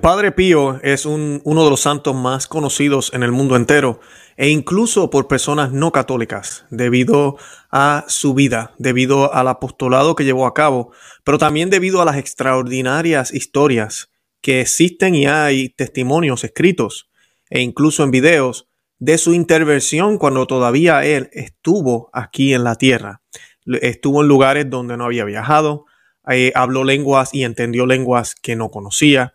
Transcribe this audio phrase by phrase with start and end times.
[0.00, 4.00] Padre Pío es uno de los santos más conocidos en el mundo entero
[4.38, 7.36] e incluso por personas no católicas debido
[7.70, 10.92] a su vida, debido al apostolado que llevó a cabo,
[11.22, 17.10] pero también debido a las extraordinarias historias que existen y hay testimonios escritos
[17.50, 23.20] e incluso en videos de su intervención cuando todavía él estuvo aquí en la tierra.
[23.66, 25.84] Estuvo en lugares donde no había viajado,
[26.26, 29.34] eh, habló lenguas y entendió lenguas que no conocía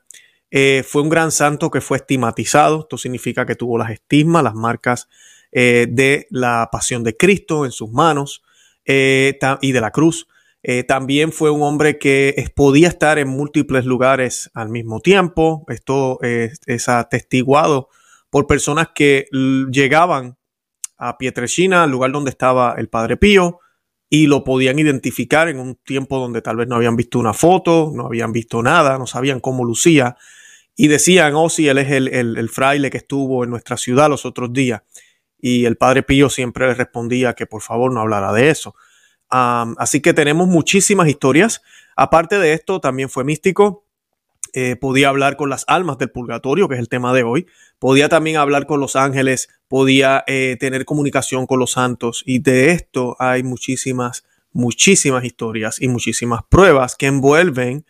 [0.57, 2.79] eh, fue un gran santo que fue estigmatizado.
[2.79, 5.09] Esto significa que tuvo las estigmas, las marcas
[5.51, 8.41] eh, de la pasión de Cristo en sus manos
[8.85, 10.29] eh, y de la cruz.
[10.87, 15.65] también fue un hombre que podía estar en múltiples lugares al mismo tiempo.
[15.67, 17.89] Esto es atestiguado
[18.29, 19.27] por personas que
[19.69, 20.37] llegaban
[20.97, 23.59] a Pietrechina, al lugar donde estaba el Padre Pío,
[24.09, 27.91] y lo podían identificar en un tiempo donde tal vez no habían visto una foto,
[27.93, 30.15] no habían visto nada, no sabían cómo lucía.
[30.75, 34.51] Y decían, oh sí, él es el, fraile que estuvo en nuestra ciudad los otros
[34.51, 34.81] días.
[35.39, 38.75] Y el padre Pío siempre le respondía que por favor no hablara de eso.
[39.29, 41.61] así que tenemos muchísimas historias.
[41.95, 43.85] Aparte de esto, también fue místico.
[44.57, 47.45] Eh, podía hablar con las almas del purgatorio, que es el tema de hoy.
[47.77, 52.23] Podía también hablar con los ángeles, podía eh, tener comunicación con los santos.
[52.25, 57.85] Y de esto hay muchísimas, muchísimas historias y muchísimas pruebas que envuelven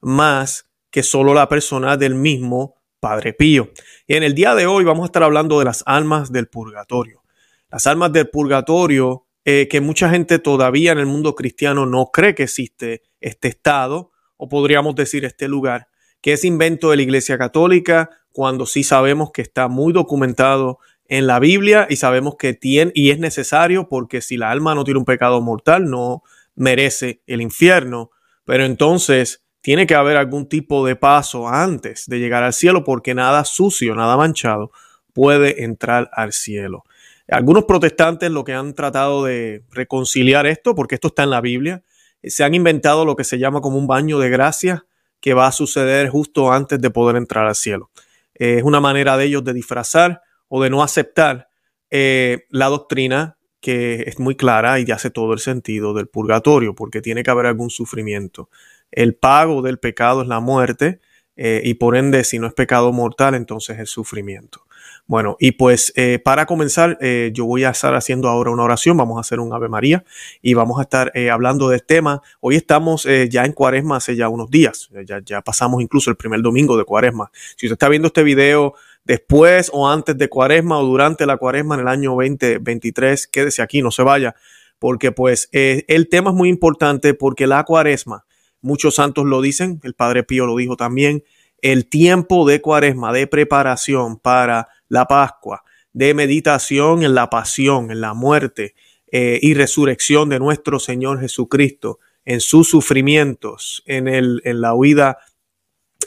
[0.00, 3.72] más que solo la persona del mismo Padre Pío.
[4.06, 7.24] Y en el día de hoy vamos a estar hablando de las almas del purgatorio.
[7.68, 12.36] Las almas del purgatorio, eh, que mucha gente todavía en el mundo cristiano no cree
[12.36, 15.88] que existe este estado, o podríamos decir este lugar,
[16.20, 21.26] que es invento de la Iglesia Católica, cuando sí sabemos que está muy documentado en
[21.26, 25.00] la Biblia y sabemos que tiene y es necesario porque si la alma no tiene
[25.00, 26.22] un pecado mortal no
[26.54, 28.12] merece el infierno.
[28.44, 33.14] Pero entonces tiene que haber algún tipo de paso antes de llegar al cielo porque
[33.14, 34.70] nada sucio, nada manchado
[35.14, 36.84] puede entrar al cielo.
[37.28, 41.82] Algunos protestantes lo que han tratado de reconciliar esto, porque esto está en la Biblia,
[42.22, 44.84] se han inventado lo que se llama como un baño de gracia
[45.18, 47.90] que va a suceder justo antes de poder entrar al cielo.
[48.34, 51.48] es una manera de ellos de disfrazar o de no aceptar
[51.90, 57.00] eh, la doctrina que es muy clara y hace todo el sentido del purgatorio, porque
[57.00, 58.50] tiene que haber algún sufrimiento
[58.94, 61.00] el pago del pecado es la muerte
[61.36, 64.62] eh, y por ende si no es pecado mortal entonces es sufrimiento.
[65.06, 68.96] Bueno, y pues eh, para comenzar, eh, yo voy a estar haciendo ahora una oración,
[68.96, 70.04] vamos a hacer un Ave María
[70.40, 72.22] y vamos a estar hablando del tema.
[72.40, 76.40] Hoy estamos ya en cuaresma hace ya unos días, ya, ya pasamos incluso el primer
[76.40, 77.30] domingo de cuaresma.
[77.56, 78.74] Si usted está viendo este video
[79.04, 83.82] después o antes de cuaresma o durante la cuaresma en el año 2023, quédese aquí,
[83.82, 84.34] no se vaya,
[84.78, 88.24] porque pues el tema es muy importante porque la cuaresma
[88.64, 91.22] Muchos santos lo dicen, el Padre Pío lo dijo también,
[91.60, 98.00] el tiempo de cuaresma, de preparación para la Pascua, de meditación en la pasión, en
[98.00, 98.74] la muerte
[99.12, 105.18] eh, y resurrección de nuestro Señor Jesucristo, en sus sufrimientos, en, el, en la huida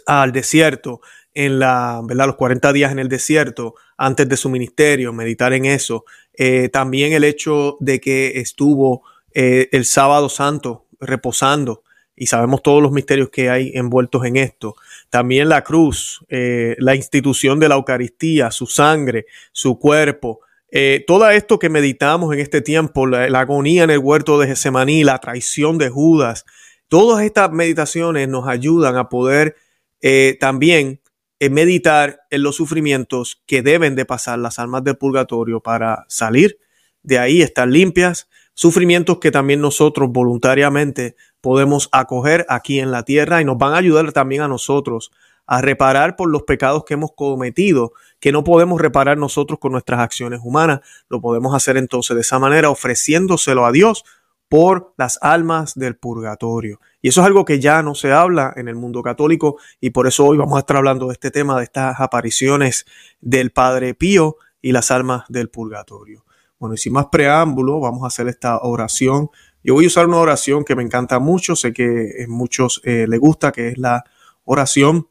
[0.08, 1.02] al desierto,
[1.36, 2.26] en la, ¿verdad?
[2.26, 6.06] los 40 días en el desierto antes de su ministerio, meditar en eso.
[6.34, 11.84] Eh, también el hecho de que estuvo eh, el sábado santo reposando
[12.20, 14.76] y sabemos todos los misterios que hay envueltos en esto.
[15.12, 20.42] También la cruz, eh, la institución de la Eucaristía, su sangre, su cuerpo,
[20.72, 25.04] eh, todo esto que meditamos en este tiempo, la, agonía en el huerto de Getsemaní,
[25.04, 26.46] la traición de Judas,
[26.88, 29.56] todas estas meditaciones nos ayudan a poder
[30.02, 31.00] eh, también
[31.40, 36.58] meditar en los sufrimientos que deben de pasar las almas del purgatorio para salir
[37.04, 38.28] de ahí, estar limpias,
[38.58, 43.78] sufrimientos que también nosotros voluntariamente podemos acoger aquí en la tierra y nos van a
[43.78, 45.12] ayudar también a nosotros
[45.46, 50.00] a reparar por los pecados que hemos cometido, que no podemos reparar nosotros con nuestras
[50.00, 50.80] acciones humanas.
[51.08, 54.04] Lo podemos hacer entonces de esa manera, ofreciéndoselo a Dios
[54.50, 56.80] por las almas del purgatorio.
[57.00, 60.08] Y eso es algo que ya no se habla en el mundo católico y por
[60.08, 62.88] eso hoy vamos a estar hablando de este tema, de estas apariciones
[63.22, 66.27] del Padre Pío y las almas del purgatorio.
[66.60, 69.30] Bueno, y sin más preámbulo, vamos a hacer esta oración
[69.68, 73.06] yo voy a usar una oración que me encanta mucho, sé que a muchos eh,
[73.06, 74.06] les gusta, que es la
[74.46, 75.10] oración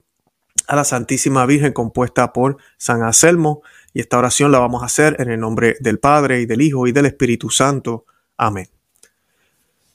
[0.67, 3.61] a la Santísima Virgen compuesta por San Anselmo.
[3.93, 6.87] Y esta oración la vamos a hacer en el nombre del Padre y del Hijo
[6.87, 8.07] y del Espíritu Santo.
[8.39, 8.67] Amén.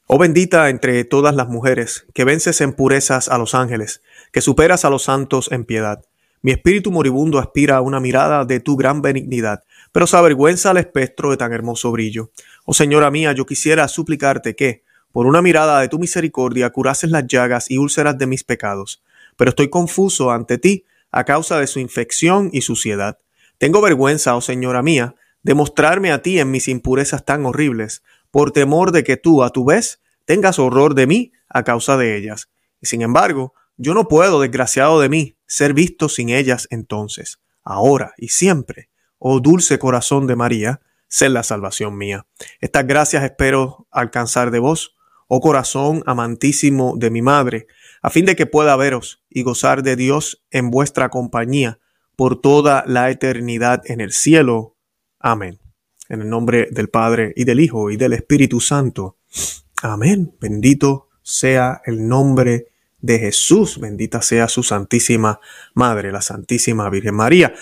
[0.05, 4.85] Oh bendita entre todas las mujeres, que vences en purezas a los ángeles, que superas
[4.85, 6.05] a los santos en piedad.
[6.43, 10.77] Mi espíritu moribundo aspira a una mirada de tu gran benignidad, pero se avergüenza al
[10.77, 12.31] espectro de tan hermoso brillo.
[12.65, 17.27] Oh Señora mía, yo quisiera suplicarte que, por una mirada de tu misericordia, curases las
[17.27, 19.03] llagas y úlceras de mis pecados.
[19.37, 23.19] Pero estoy confuso ante ti, a causa de su infección y suciedad.
[23.57, 28.51] Tengo vergüenza, oh Señora mía, de mostrarme a ti en mis impurezas tan horribles, por
[28.51, 32.49] temor de que tú, a tu vez, tengas horror de mí a causa de ellas.
[32.81, 38.13] Y sin embargo, yo no puedo, desgraciado de mí, ser visto sin ellas entonces, ahora
[38.17, 38.90] y siempre.
[39.23, 42.25] Oh dulce corazón de María, ser la salvación mía.
[42.59, 44.95] Estas gracias espero alcanzar de vos,
[45.27, 47.67] oh corazón amantísimo de mi madre,
[48.01, 51.77] a fin de que pueda veros y gozar de Dios en vuestra compañía
[52.15, 54.75] por toda la eternidad en el cielo.
[55.19, 55.59] Amén.
[56.09, 59.17] En el nombre del Padre y del Hijo y del Espíritu Santo.
[59.83, 60.35] Amén.
[60.41, 62.69] Bendito sea el nombre
[63.01, 63.79] de Jesús.
[63.79, 65.39] Bendita sea su Santísima
[65.75, 67.53] Madre, la Santísima Virgen María.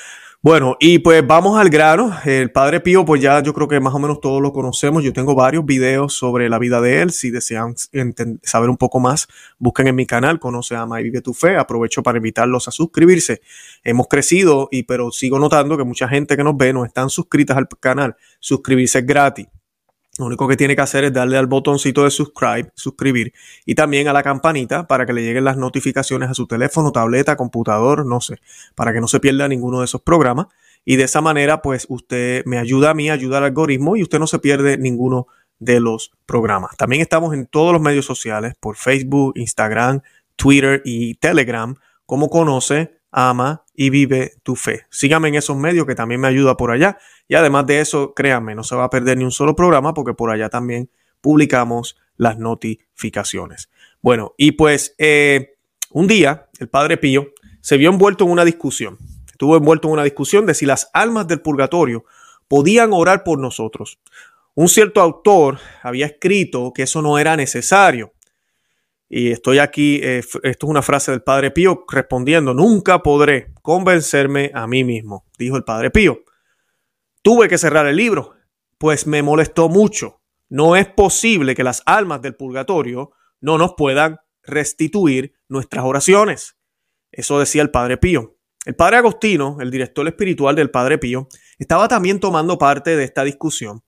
[0.41, 2.15] Bueno, y pues vamos al grano.
[2.23, 5.03] El Padre Pío, pues ya yo creo que más o menos todos lo conocemos.
[5.03, 7.11] Yo tengo varios videos sobre la vida de él.
[7.11, 7.75] Si desean
[8.41, 9.27] saber un poco más,
[9.57, 11.57] busquen en mi canal, Conoce, Ama y Vive tu Fe.
[11.57, 13.41] Aprovecho para invitarlos a suscribirse.
[13.83, 17.57] Hemos crecido, y pero sigo notando que mucha gente que nos ve no están suscritas
[17.57, 18.15] al canal.
[18.39, 19.47] Suscribirse es gratis.
[20.19, 23.33] Lo único que tiene que hacer es darle al botoncito de subscribe, suscribir
[23.65, 27.37] y también a la campanita para que le lleguen las notificaciones a su teléfono, tableta,
[27.37, 28.41] computador, no sé,
[28.75, 30.47] para que no se pierda ninguno de esos programas.
[30.83, 34.19] Y de esa manera, pues usted me ayuda a mí, ayuda al algoritmo y usted
[34.19, 35.27] no se pierde ninguno
[35.57, 36.75] de los programas.
[36.75, 40.01] También estamos en todos los medios sociales, por Facebook, Instagram,
[40.35, 41.75] Twitter y Telegram,
[42.05, 44.85] como conoce ama y vive tu fe.
[44.89, 46.97] Sígame en esos medios que también me ayuda por allá.
[47.27, 50.13] Y además de eso, créanme, no se va a perder ni un solo programa porque
[50.13, 50.89] por allá también
[51.21, 53.69] publicamos las notificaciones.
[54.01, 55.57] Bueno, y pues eh,
[55.91, 57.29] un día el padre Pío
[57.61, 58.97] se vio envuelto en una discusión.
[59.31, 62.05] Estuvo envuelto en una discusión de si las almas del purgatorio
[62.47, 63.99] podían orar por nosotros.
[64.55, 68.13] Un cierto autor había escrito que eso no era necesario,
[69.09, 74.51] y estoy aquí, eh, esto es una frase del Padre Pío respondiendo, nunca podré convencerme
[74.53, 76.19] a mí mismo, dijo el Padre Pío.
[77.23, 78.35] Tuve que cerrar el libro,
[78.77, 80.21] pues me molestó mucho.
[80.47, 83.11] No es posible que las almas del purgatorio
[83.41, 86.55] no nos puedan restituir nuestras oraciones.
[87.11, 88.37] Eso decía el Padre Pío.
[88.65, 91.27] El Padre Agostino, el director espiritual del Padre Pío,
[91.57, 93.83] estaba también tomando parte de esta discusión.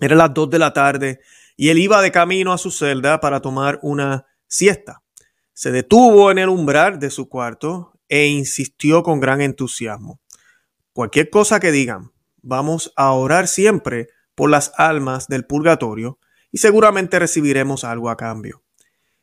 [0.00, 1.20] Era las dos de la tarde
[1.56, 5.02] y él iba de camino a su celda para tomar una siesta.
[5.52, 10.20] Se detuvo en el umbral de su cuarto e insistió con gran entusiasmo.
[10.92, 12.12] Cualquier cosa que digan,
[12.42, 16.18] vamos a orar siempre por las almas del purgatorio
[16.52, 18.62] y seguramente recibiremos algo a cambio.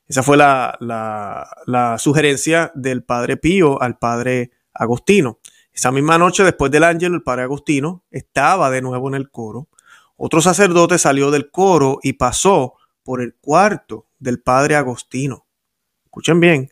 [0.08, 5.40] Esa fue la, la, sugerencia del padre Pío al padre Agostino.
[5.72, 9.70] Esa misma noche, después del ángel, el padre Agostino estaba de nuevo en el coro.
[10.18, 15.48] Otro sacerdote salió del coro y pasó por el cuarto del padre Agostino.
[16.06, 16.70] Escuchen bien,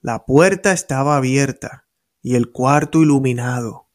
[0.00, 1.86] la puerta estaba abierta
[2.22, 3.88] y el cuarto iluminado.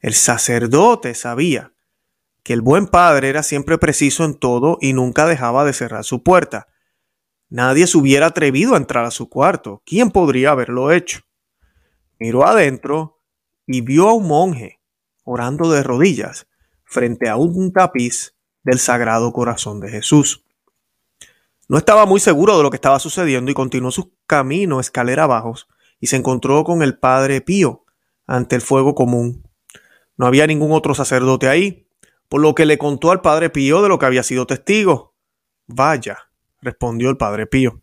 [0.00, 1.74] El sacerdote sabía
[2.42, 6.22] que el buen padre era siempre preciso en todo y nunca dejaba de cerrar su
[6.22, 6.68] puerta.
[7.48, 9.82] Nadie se hubiera atrevido a entrar a su cuarto.
[9.84, 11.20] ¿Quién podría haberlo hecho?
[12.18, 13.20] Miró adentro
[13.66, 14.80] y vio a un monje
[15.24, 16.46] orando de rodillas
[16.84, 20.45] frente a un tapiz del Sagrado Corazón de Jesús.
[21.68, 25.54] No estaba muy seguro de lo que estaba sucediendo y continuó su camino escalera abajo
[25.98, 27.84] y se encontró con el padre Pío
[28.26, 29.42] ante el fuego común.
[30.16, 31.88] No había ningún otro sacerdote ahí,
[32.28, 35.14] por lo que le contó al padre Pío de lo que había sido testigo.
[35.66, 36.18] Vaya,
[36.60, 37.82] respondió el padre Pío.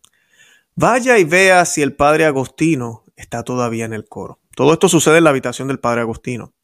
[0.74, 4.40] Vaya y vea si el padre Agostino está todavía en el coro.
[4.56, 6.54] Todo esto sucede en la habitación del padre Agostino.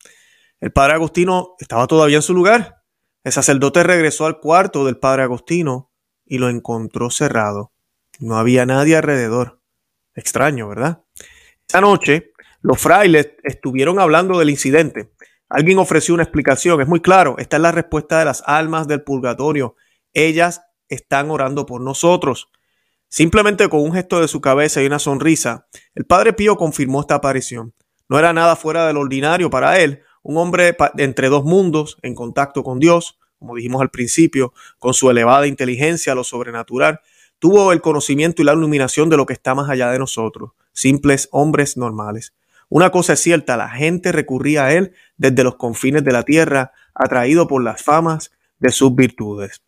[0.58, 2.82] El padre Agostino estaba todavía en su lugar.
[3.24, 5.89] El sacerdote regresó al cuarto del padre Agostino
[6.30, 7.72] y lo encontró cerrado.
[8.20, 9.60] No había nadie alrededor.
[10.14, 11.02] Extraño, ¿verdad?
[11.68, 12.30] Esa noche,
[12.62, 15.12] los frailes estuvieron hablando del incidente.
[15.49, 16.80] Alguien ofreció una explicación.
[16.80, 19.75] Es muy claro, esta es la respuesta de las almas del purgatorio.
[20.14, 22.49] Ellas están orando por nosotros.
[23.08, 27.16] Simplemente con un gesto de su cabeza y una sonrisa, el Padre Pío confirmó esta
[27.16, 27.75] aparición.
[28.08, 32.62] No era nada fuera del ordinario para él, un hombre entre dos mundos, en contacto
[32.62, 37.00] con Dios, como dijimos al principio, con su elevada inteligencia, lo sobrenatural,
[37.38, 41.28] tuvo el conocimiento y la iluminación de lo que está más allá de nosotros, simples
[41.32, 42.35] hombres normales.
[42.68, 46.73] Una cosa es cierta, la gente recurría a él desde los confines de la tierra,
[46.94, 49.62] atraído por las famas de sus virtudes.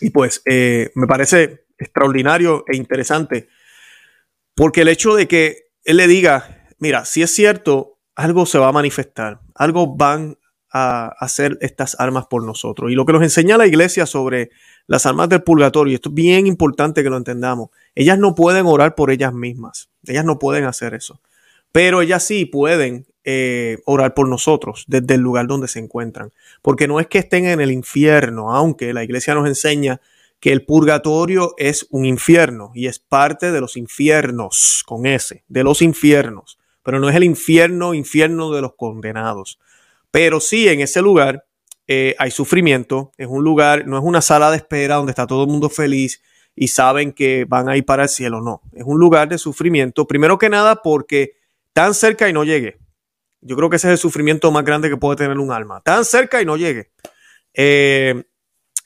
[0.00, 3.48] Y pues eh, me parece extraordinario e interesante,
[4.54, 8.68] porque el hecho de que él le diga, mira, si es cierto, algo se va
[8.68, 10.38] a manifestar, algo van
[10.76, 12.90] a hacer estas armas por nosotros.
[12.90, 14.50] Y lo que nos enseña la iglesia sobre
[14.88, 18.66] las armas del purgatorio, y esto es bien importante que lo entendamos, ellas no pueden
[18.66, 21.20] orar por ellas mismas, ellas no pueden hacer eso.
[21.72, 26.86] pero ellas sí pueden eh, orar por nosotros desde el lugar donde se encuentran, porque
[26.86, 30.00] no es que estén en el infierno, aunque la iglesia nos enseña
[30.40, 35.64] que el purgatorio es un infierno y es parte de los infiernos, con ese, de
[35.64, 39.58] los infiernos, pero no es el infierno, infierno de los condenados.
[40.14, 41.44] Pero sí, en ese lugar
[41.88, 45.42] eh, hay sufrimiento, es un lugar, no es una sala de espera donde está todo
[45.42, 46.22] el mundo feliz
[46.54, 50.06] y saben que van a ir para el cielo, no, es un lugar de sufrimiento,
[50.06, 51.32] primero que nada porque
[51.72, 52.78] tan cerca y no llegue.
[53.40, 56.04] Yo creo que ese es el sufrimiento más grande que puede tener un alma, tan
[56.04, 56.92] cerca y no llegue.
[57.52, 58.22] Eh,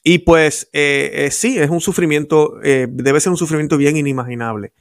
[0.02, 4.73] y pues eh, sí, es un sufrimiento, debe ser un sufrimiento bien inimaginable.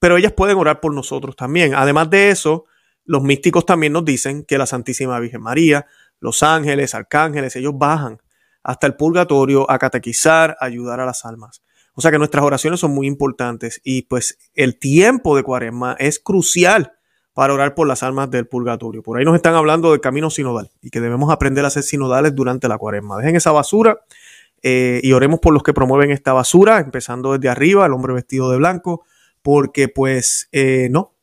[0.00, 1.72] pero ellas pueden orar por nosotros también.
[1.76, 2.64] Además de eso,
[3.04, 5.86] los místicos también nos dicen que la Santísima Virgen María,
[6.20, 8.18] los ángeles, arcángeles, ellos bajan
[8.62, 11.62] hasta el purgatorio a catequizar, a ayudar a las almas.
[11.94, 16.18] O sea que nuestras oraciones son muy importantes y pues el tiempo de cuaresma es
[16.18, 16.92] crucial
[17.34, 19.02] para orar por las almas del purgatorio.
[19.02, 22.34] Por ahí nos están hablando del camino sinodal y que debemos aprender a ser sinodales
[22.34, 23.18] durante la cuaresma.
[23.18, 24.00] Dejen esa basura
[24.62, 28.50] eh, y oremos por los que promueven esta basura, empezando desde arriba, el hombre vestido
[28.50, 29.04] de blanco,
[29.42, 31.13] porque pues eh, no,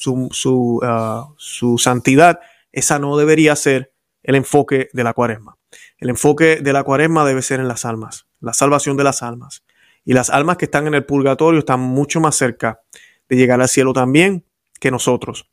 [0.00, 2.40] su, ah, su, santidad,
[2.72, 3.92] esa no debería ser
[4.22, 5.56] el enfoque de la cuaresma.
[5.98, 9.64] El enfoque de la cuaresma debe ser en las almas, la salvación de las almas.
[10.04, 12.80] Y las almas que están en el purgatorio están mucho más cerca
[13.28, 14.46] de llegar al cielo también
[14.80, 15.50] que nosotros,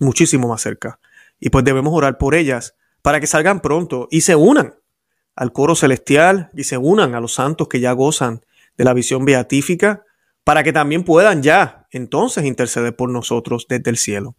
[0.00, 0.98] muchísimo más cerca.
[1.38, 4.74] Y pues debemos orar por ellas para que salgan pronto y se unan
[5.36, 8.44] al coro celestial y se unan a los santos que ya gozan
[8.76, 10.04] de la visión beatífica
[10.44, 14.36] para que también puedan ya entonces interceder por nosotros desde el cielo.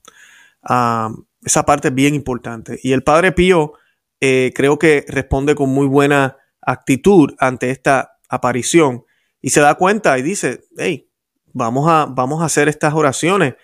[0.63, 1.09] Ah,
[1.43, 2.79] esa parte es bien importante.
[2.81, 3.73] Y el Padre Pío
[4.21, 9.03] eh, creo que responde con muy buena actitud ante esta aparición
[9.41, 11.09] y se da cuenta y dice, hey,
[11.53, 13.55] vamos a, vamos a hacer estas oraciones.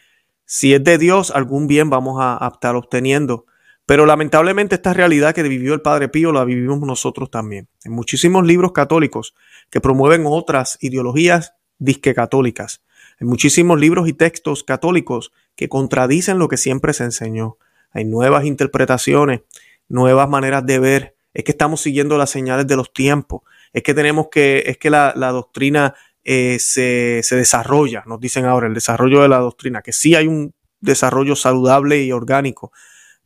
[0.46, 3.46] Si es de Dios, algún bien vamos a, a estar obteniendo.
[3.86, 7.68] Pero lamentablemente esta realidad que vivió el Padre Pío la vivimos nosotros también.
[7.84, 9.34] En muchísimos libros católicos
[9.70, 12.82] que promueven otras ideologías disque católicas.
[13.20, 17.58] Hay muchísimos libros y textos católicos que contradicen lo que siempre se enseñó.
[17.92, 19.42] Hay nuevas interpretaciones,
[19.90, 21.16] nuevas maneras de ver.
[21.34, 23.42] Es que estamos siguiendo las señales de los tiempos.
[23.74, 28.74] Es que tenemos que, es que la, doctrina eh, se, desarrolla, nos dicen ahora, el
[28.74, 32.72] desarrollo de la doctrina, que sí hay un desarrollo saludable y orgánico,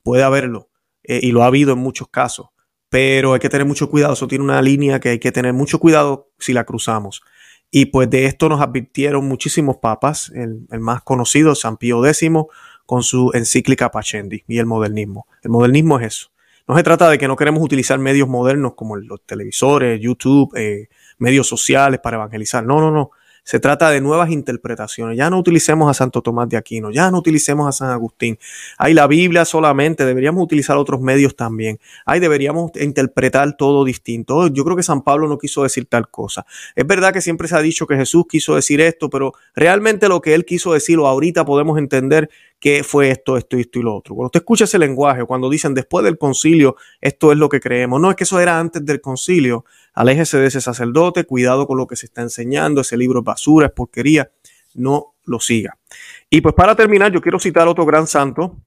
[0.03, 0.69] puede haberlo,
[1.03, 2.49] eh, y lo ha habido en muchos casos,
[2.89, 5.79] pero hay que tener mucho cuidado, eso tiene una línea que hay que tener mucho
[5.79, 7.21] cuidado si la cruzamos.
[7.77, 12.31] Y pues de esto nos advirtieron muchísimos papas, el, más conocido, San Pío X,
[12.85, 15.27] con su encíclica Pachendi y el modernismo.
[15.41, 16.31] El modernismo es eso.
[16.69, 20.87] No se trata de que no queremos utilizar medios modernos como los televisores, YouTube, eh,
[21.17, 22.65] medios sociales para evangelizar.
[22.65, 23.11] No, no, no.
[23.45, 25.15] Se trata de nuevas interpretaciones.
[25.17, 28.39] Ya no utilicemos a Santo Tomás de Aquino, ya no utilicemos a San Agustín.
[28.79, 31.79] Hay la Biblia solamente, deberíamos utilizar otros medios también.
[32.07, 34.47] Hay deberíamos interpretar todo distinto.
[34.47, 36.43] Yo creo que San Pablo no quiso decir tal cosa.
[36.75, 40.21] Es verdad que siempre se ha dicho que Jesús quiso decir esto, pero realmente lo
[40.21, 44.15] que él quiso decirlo ahorita podemos entender que fue esto, esto, esto y lo otro.
[44.15, 48.01] Cuando usted escucha ese lenguaje, cuando dicen después del concilio, esto es lo que creemos.
[48.01, 51.87] No es que eso era antes del concilio aléjese de ese sacerdote, cuidado con lo
[51.87, 54.29] que se está enseñando, ese libro es basura, es porquería,
[54.75, 55.77] no lo siga.
[56.29, 58.57] Y pues para terminar, yo quiero citar otro gran santo,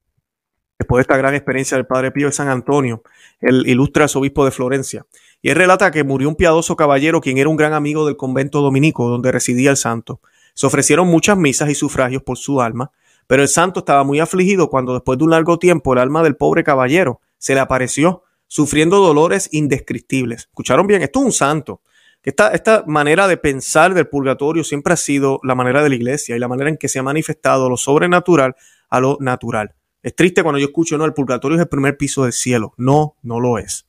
[0.79, 3.03] después de esta gran experiencia del Padre Pío de San Antonio,
[3.41, 5.07] el ilustre arzobispo de Florencia.
[5.43, 8.61] Y él relata que murió un piadoso caballero quien era un gran amigo del convento
[8.61, 10.21] dominico donde residía el santo.
[10.55, 12.91] Se ofrecieron muchas misas y sufragios por su alma,
[13.27, 16.37] pero el santo estaba muy afligido cuando después de un largo tiempo el alma del
[16.37, 20.41] pobre caballero se le apareció sufriendo dolores indescriptibles.
[20.41, 21.03] ¿Escucharon bien?
[21.03, 21.83] Esto es un santo.
[22.25, 26.35] Esta, esta manera de pensar del purgatorio siempre ha sido la manera de la iglesia
[26.35, 28.57] y la manera en que se ha manifestado lo sobrenatural
[28.91, 29.75] a lo natural.
[30.03, 32.75] Es triste cuando yo escucho, no, el purgatorio es el primer piso del cielo.
[32.77, 33.87] No, no lo es.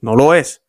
[0.00, 0.62] No lo es.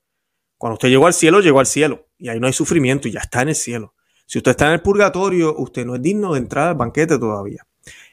[0.58, 2.08] Cuando usted llegó al cielo, llegó al cielo.
[2.18, 3.94] Y ahí no hay sufrimiento y ya está en el cielo.
[4.26, 7.66] Si usted está en el purgatorio, usted no es digno de entrar al banquete todavía.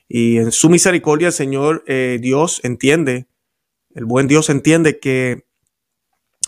[0.08, 3.26] Y en su misericordia el Señor eh, Dios entiende
[3.94, 5.46] el buen Dios entiende que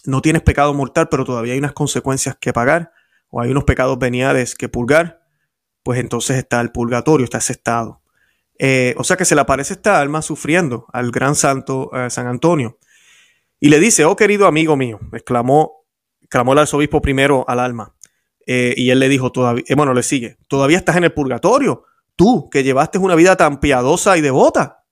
[0.05, 2.93] no tienes pecado mortal, pero todavía hay unas consecuencias que pagar
[3.31, 5.23] o hay unos pecados veniales que purgar,
[5.83, 8.03] pues entonces está el purgatorio, está ese estado.
[8.59, 12.27] Eh, o sea que se le aparece esta alma sufriendo al gran santo eh, San
[12.27, 12.79] Antonio.
[13.61, 15.87] Y le dice, oh querido amigo mío, exclamó,
[16.21, 17.95] exclamó el arzobispo primero al alma.
[18.47, 21.85] Eh, y él le dijo, todavía, bueno, le sigue, todavía estás en el purgatorio,
[22.15, 24.85] tú que llevaste una vida tan piadosa y devota.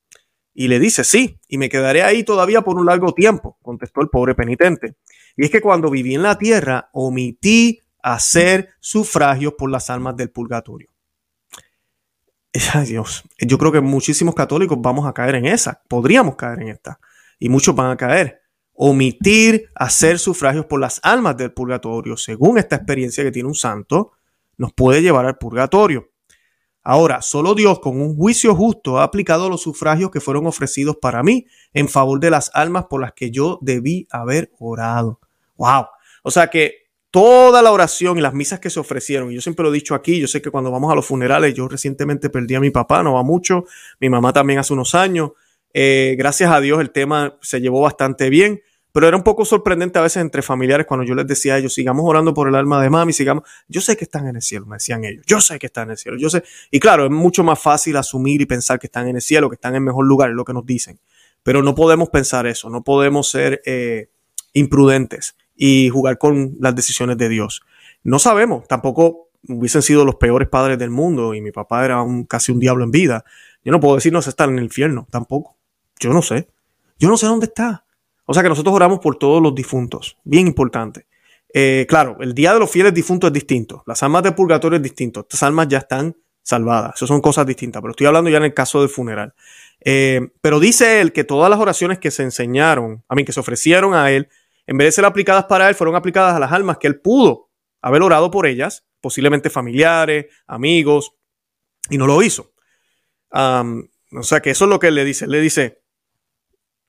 [0.54, 4.08] Y le dice, sí, y me quedaré ahí todavía por un largo tiempo, contestó el
[4.08, 4.94] pobre penitente.
[5.36, 10.30] Y es que cuando viví en la tierra, omití hacer sufragio por las almas del
[10.30, 10.88] purgatorio.
[12.72, 16.68] ay Dios, yo creo que muchísimos católicos vamos a caer en esa, podríamos caer en
[16.68, 17.00] esta,
[17.38, 18.40] y muchos van a caer.
[18.76, 24.12] Omitir hacer sufragios por las almas del purgatorio, según esta experiencia que tiene un santo,
[24.56, 26.10] nos puede llevar al purgatorio.
[26.86, 31.22] Ahora, solo Dios con un juicio justo ha aplicado los sufragios que fueron ofrecidos para
[31.22, 35.18] mí en favor de las almas por las que yo debí haber orado.
[35.56, 35.86] ¡Wow!
[36.22, 39.62] O sea que toda la oración y las misas que se ofrecieron, y yo siempre
[39.62, 42.56] lo he dicho aquí, yo sé que cuando vamos a los funerales, yo recientemente perdí
[42.56, 43.64] a mi papá, no va mucho,
[44.00, 45.30] mi mamá también hace unos años,
[45.72, 48.62] eh, gracias a Dios el tema se llevó bastante bien,
[48.94, 51.74] pero era un poco sorprendente a veces entre familiares cuando yo les decía a ellos,
[51.74, 54.66] sigamos orando por el alma de mami, sigamos, yo sé que están en el cielo,
[54.66, 57.10] me decían ellos, yo sé que están en el cielo, yo sé, y claro, es
[57.10, 60.06] mucho más fácil asumir y pensar que están en el cielo, que están en mejor
[60.06, 61.00] lugar, es lo que nos dicen,
[61.42, 64.10] pero no podemos pensar eso, no podemos ser eh,
[64.52, 67.62] imprudentes y jugar con las decisiones de Dios.
[68.04, 72.26] No sabemos, tampoco hubiesen sido los peores padres del mundo y mi papá era un,
[72.26, 73.24] casi un diablo en vida.
[73.64, 75.56] Yo no puedo decir no estar en el infierno, tampoco.
[75.98, 76.48] Yo no sé.
[76.96, 77.83] Yo no sé dónde está.
[78.26, 81.06] O sea que nosotros oramos por todos los difuntos, bien importante.
[81.52, 84.82] Eh, claro, el día de los fieles difuntos es distinto, las almas de purgatorio es
[84.82, 88.44] distinto, estas almas ya están salvadas, eso son cosas distintas, pero estoy hablando ya en
[88.44, 89.34] el caso del funeral.
[89.80, 93.40] Eh, pero dice él que todas las oraciones que se enseñaron, a mí que se
[93.40, 94.28] ofrecieron a él,
[94.66, 97.50] en vez de ser aplicadas para él, fueron aplicadas a las almas que él pudo
[97.80, 101.12] haber orado por ellas, posiblemente familiares, amigos,
[101.90, 102.52] y no lo hizo.
[103.30, 105.26] o sea que eso es lo que él le dice.
[105.26, 105.83] Él le dice,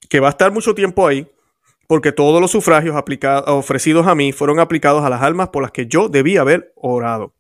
[0.10, 1.28] que va a estar mucho tiempo ahí,
[1.88, 2.96] porque todos los sufragios
[3.48, 7.34] ofrecidos a mí fueron aplicados a las almas por las que yo debía haber orado.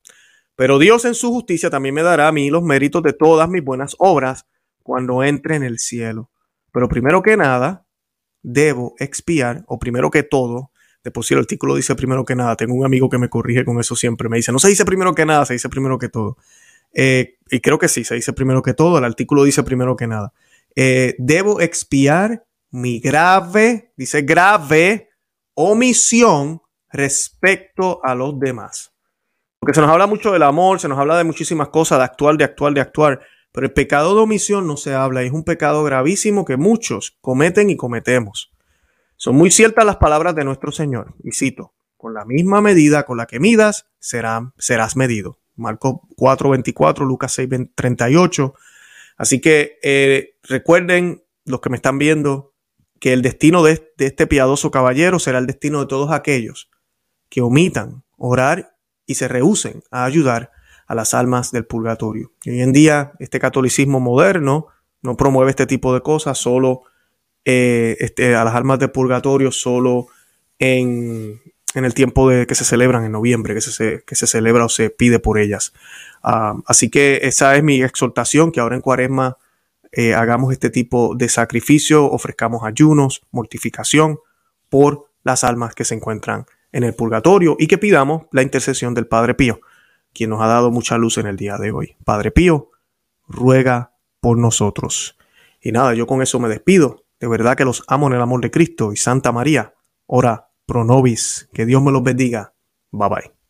[0.56, 3.64] Pero Dios en su justicia también me dará a mí los méritos de todas mis
[3.64, 4.46] buenas obras
[4.84, 6.30] cuando entre en el cielo.
[6.72, 7.86] Pero primero que nada,
[8.44, 10.72] debo expiar, o primero que todo,
[11.04, 13.66] de por sí el artículo dice primero que nada, tengo un amigo que me corrige
[13.66, 16.10] con eso siempre, me dice, no se dice primero que nada, se dice primero que
[16.10, 16.38] todo.
[16.94, 20.08] Eh, y creo que sí, se dice primero que todo, el artículo dice primero que
[20.08, 20.34] nada.
[20.76, 25.10] Eh, debo expiar mi grave, dice grave,
[25.54, 28.94] omisión respecto a los demás.
[29.60, 32.38] Porque se nos habla mucho del amor, se nos habla de muchísimas cosas, de actuar,
[32.38, 33.22] de actuar, de actuar.
[33.52, 37.70] Pero el pecado de omisión no se habla, es un pecado gravísimo que muchos cometen
[37.70, 38.52] y cometemos.
[39.16, 41.16] Son muy ciertas las palabras de nuestro Señor.
[41.24, 45.40] Y cito, con la misma medida con la que midas, serás medido.
[45.56, 48.54] Marcos 4:24, Lucas 6:38.
[49.18, 52.55] Así que eh, recuerden, los que me están viendo,
[53.06, 56.72] que el destino de, este piadoso caballero será el destino de todos aquellos
[57.30, 60.50] que omitan orar y se rehúsen a ayudar
[60.88, 62.32] a las almas del purgatorio.
[62.48, 64.70] hoy en día este catolicismo moderno
[65.04, 66.82] no promueve este tipo de cosas, solo
[67.46, 70.08] eh, este, a las almas del purgatorio, solo
[70.58, 71.40] en,
[71.76, 74.90] el tiempo de, que se celebran en noviembre, que se, que se celebra o se
[74.90, 75.74] pide por ellas.
[76.24, 79.38] Ah, así que esa es mi exhortación, que ahora en cuaresma
[79.98, 84.20] eh, hagamos este tipo de sacrificio, ofrezcamos ayunos, mortificación
[84.68, 89.08] por las almas que se encuentran en el purgatorio y que pidamos la intercesión del
[89.08, 89.62] Padre Pío,
[90.14, 91.96] quien nos ha dado mucha luz en el día de hoy.
[92.04, 92.72] Padre Pío,
[93.26, 95.18] ruega por nosotros.
[95.62, 97.06] Y nada, yo con eso me despido.
[97.18, 99.76] De verdad que los amo en el amor de Cristo y Santa María.
[100.08, 101.50] Ora pro nobis.
[101.54, 102.54] Que Dios me los bendiga.
[102.92, 103.45] Bye bye.